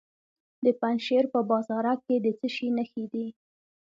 د 0.65 0.67
پنجشیر 0.79 1.23
په 1.33 1.39
بازارک 1.49 1.99
کې 2.07 2.15
د 2.25 2.27
څه 2.39 2.47
شي 2.55 2.67
نښې 2.77 3.05
دي؟ 3.13 3.27